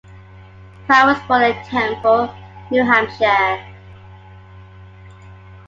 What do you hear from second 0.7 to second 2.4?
Pratt was born in Temple,